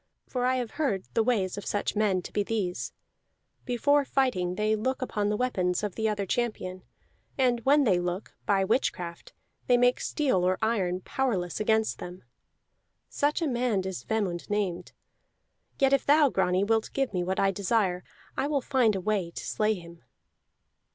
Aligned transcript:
For 0.25 0.47
I 0.47 0.55
have 0.55 0.71
heard 0.81 1.03
the 1.13 1.21
ways 1.21 1.59
of 1.59 1.65
such 1.67 1.95
men 1.95 2.23
to 2.23 2.33
be 2.33 2.41
these: 2.41 2.91
before 3.65 4.03
fighting 4.03 4.55
they 4.55 4.75
look 4.75 4.99
upon 4.99 5.29
the 5.29 5.37
weapons 5.37 5.83
of 5.83 5.93
the 5.93 6.09
other 6.09 6.25
champion, 6.25 6.81
and 7.37 7.59
when 7.65 7.83
they 7.83 7.99
look, 7.99 8.35
by 8.47 8.63
witchcraft 8.63 9.33
they 9.67 9.77
make 9.77 9.99
steel 9.99 10.43
or 10.43 10.57
iron 10.59 11.01
powerless 11.01 11.59
against 11.59 11.99
them. 11.99 12.23
Such 13.09 13.43
a 13.43 13.47
man 13.47 13.81
is 13.85 14.03
Vemund 14.03 14.49
named. 14.49 14.91
Yet 15.77 15.93
if 15.93 16.03
thou, 16.07 16.29
Grani, 16.29 16.63
wilt 16.63 16.89
give 16.93 17.13
me 17.13 17.23
what 17.23 17.39
I 17.39 17.51
desire, 17.51 18.03
I 18.35 18.47
will 18.47 18.59
find 18.61 18.95
a 18.95 19.01
way 19.01 19.29
to 19.29 19.45
slay 19.45 19.75
him." 19.75 20.01